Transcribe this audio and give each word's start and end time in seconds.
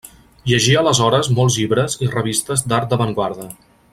Llegí 0.51 0.71
aleshores 0.79 1.29
molts 1.41 1.59
llibres 1.61 1.99
i 2.07 2.11
revistes 2.15 2.67
d'art 2.73 2.95
d'avantguarda. 2.95 3.49